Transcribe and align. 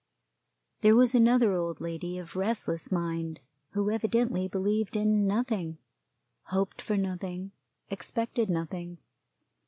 There 0.79 0.95
was 0.95 1.13
another 1.13 1.53
old 1.53 1.79
lady 1.79 2.17
of 2.17 2.35
restless 2.35 2.91
mind, 2.91 3.39
who 3.73 3.91
evidently 3.91 4.47
believed 4.47 4.95
in 4.95 5.27
nothing, 5.27 5.77
hoped 6.45 6.81
for 6.81 6.97
nothing, 6.97 7.51
expected 7.87 8.49
nothing. 8.49 8.97